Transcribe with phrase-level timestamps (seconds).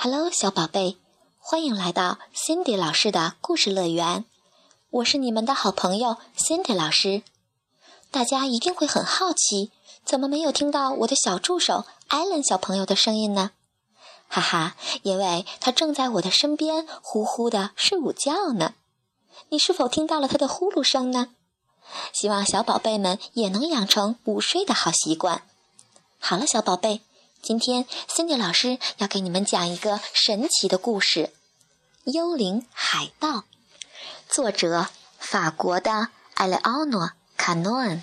[0.00, 0.96] Hello，小宝贝，
[1.40, 4.24] 欢迎来到 Cindy 老师的故事乐园。
[4.90, 7.24] 我是你们的好朋友 Cindy 老师。
[8.12, 9.72] 大家一定会很好奇，
[10.04, 13.50] 怎么没有听到我的小助手 Allen 小朋友的声音呢？
[14.28, 18.74] 哈哈，因为他正在我的身边呼呼的睡午觉呢。
[19.48, 21.30] 你是否听到了他的呼噜声呢？
[22.12, 25.42] 希望小宝贝们也能养成午睡的好习惯。
[26.20, 27.00] 好了，小宝贝。
[27.40, 31.30] 今天，Cindy 老师要给你们讲一个神奇的故事，
[32.12, 33.28] 《幽灵海盗》，
[34.28, 34.88] 作者
[35.18, 37.06] 法国的艾利奥诺·
[37.36, 38.02] 卡诺恩。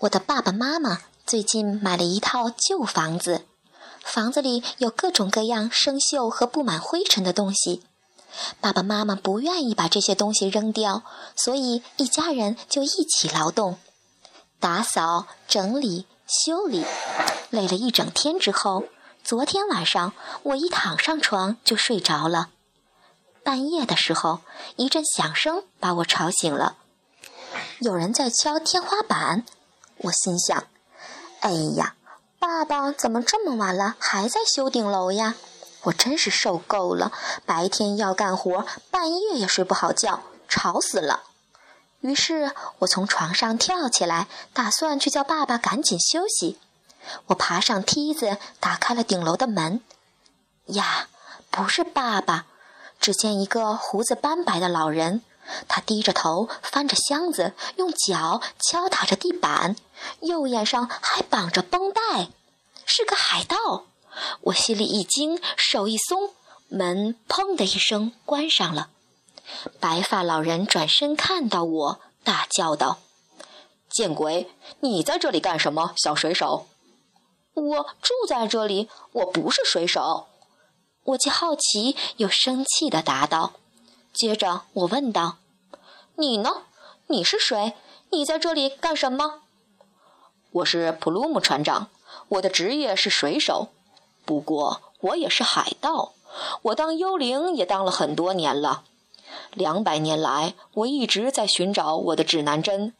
[0.00, 3.44] 我的爸爸妈妈最近买了一套旧房子，
[4.02, 7.84] 房子里有各种各样生锈和布满灰尘的东西。
[8.60, 11.04] 爸爸妈妈不愿意把这些东西扔掉，
[11.36, 13.78] 所以一家人就一起劳动，
[14.58, 16.06] 打扫、整理。
[16.26, 16.82] 修理，
[17.50, 18.84] 累了一整天之后，
[19.22, 22.50] 昨天晚上我一躺上床就睡着了。
[23.42, 24.40] 半夜的时候，
[24.76, 26.76] 一阵响声把我吵醒了，
[27.80, 29.44] 有人在敲天花板。
[29.98, 30.64] 我心想
[31.40, 31.94] ：“哎呀，
[32.38, 35.34] 爸爸怎么这么晚了还在修顶楼呀？
[35.82, 37.12] 我真是受够了，
[37.44, 41.24] 白天要干活，半夜也睡不好觉，吵死了。”
[42.00, 46.58] 于是我从床上跳起来，打算去叫爸爸赶紧休息。
[47.26, 49.80] 我爬上梯子，打开了顶楼的门。
[50.66, 51.08] 呀，
[51.50, 52.46] 不是爸爸！
[53.00, 55.22] 只见一个胡子斑白的老人，
[55.68, 59.76] 他低着头翻着箱子，用脚敲打着地板，
[60.20, 62.28] 右眼上还绑着绷带，
[62.86, 63.84] 是个海盗。
[64.40, 66.30] 我心里一惊，手一松，
[66.68, 68.88] 门砰的一声关上了。
[69.78, 73.00] 白发老人转身看到我，大叫道
[73.90, 74.50] ：“见鬼！
[74.80, 76.68] 你在这里干什么，小水手
[77.54, 80.26] ？”“我住在这里，我不是水手。”
[81.04, 83.52] 我既好奇又生气地答道。
[84.12, 85.36] 接着我问道
[86.16, 86.62] ：“你呢？
[87.08, 87.74] 你是谁？
[88.10, 89.42] 你在这里干什么
[90.50, 91.88] ？”“我是普鲁姆船长，
[92.28, 93.68] 我的职业是水手，
[94.24, 96.12] 不过我也是海盗。
[96.62, 98.84] 我当幽灵也当了很多年了。”
[99.52, 102.94] 两百年来，我一直在寻找我的指南针，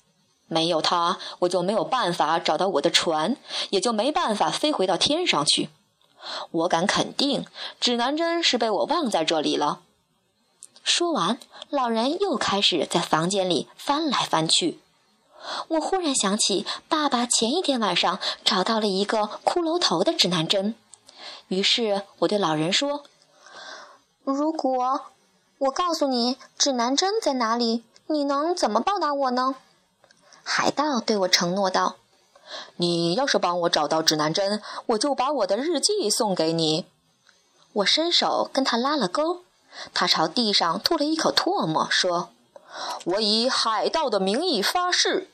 [0.54, 3.36] 没有它，我就没有办法找到我的船，
[3.70, 5.68] 也就没办法飞回到天上去。
[6.52, 7.44] 我敢肯定，
[7.80, 9.80] 指南针是被我忘在这里了。
[10.84, 11.38] 说完，
[11.70, 14.78] 老人又开始在房间里翻来翻去。
[15.68, 20.74] 我忽然想起，爸爸前一天晚上找到了一个骷髅头的指南针，
[21.48, 23.02] 于是我对老人说
[24.22, 25.00] ：“如果……”
[25.58, 27.84] 我告诉你，指南针在哪里？
[28.08, 29.54] 你能怎么报答我呢？
[30.44, 31.96] 海盗对我承诺道
[32.76, 36.86] ：“你要是帮我找到指南针，我就把我的日记送给你。”
[37.72, 39.42] 我伸手跟他拉了钩，
[39.92, 42.30] 他朝地上吐了一口唾沫，说
[43.04, 45.30] ：“我以海盗的名义发誓。”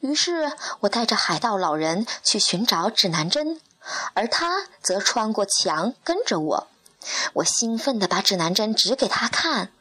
[0.00, 3.60] 于是我带着海盗老人去寻找指南针，
[4.14, 6.66] 而他则穿过墙跟着我。
[7.32, 9.72] 我兴奋地把指南针指给他看，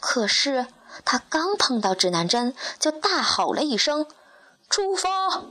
[0.00, 0.66] 可是
[1.04, 4.06] 他刚碰到指南针，就大吼了一声
[4.68, 5.42] ：“出发！”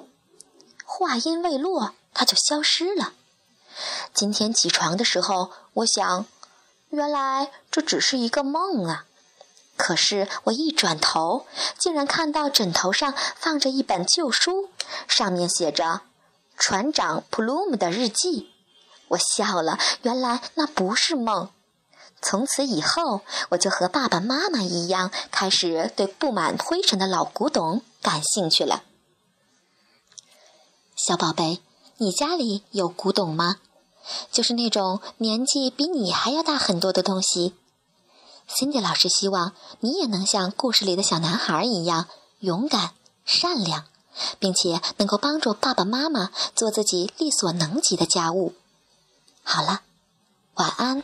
[0.85, 3.13] 话音未落，他就消失了。
[4.13, 6.25] 今天起床的时候，我想，
[6.89, 9.05] 原来这只是一个梦啊！
[9.75, 11.45] 可是我一转头，
[11.77, 14.69] 竟然看到枕头上放着一本旧书，
[15.07, 16.01] 上面写着
[16.57, 18.51] “船长普鲁姆的日记”。
[19.09, 21.51] 我笑了，原来那不是梦。
[22.21, 28.83] 从此以后，我就和爸爸妈妈一样，开始对布满灰尘的老古董感兴趣了。
[30.95, 31.61] 小宝贝，
[31.97, 33.57] 你家里有古董吗？
[34.31, 37.53] 就是那种年纪比你还要大很多的东西。
[38.49, 42.07] Cindy 老师希望你也能像故事里的小男孩一样
[42.39, 42.91] 勇敢、
[43.25, 43.85] 善良，
[44.39, 48.53] 并且能够帮助爸爸妈妈做自己力所能及的家务。
[49.43, 49.81] 好了，
[50.55, 51.03] 晚安。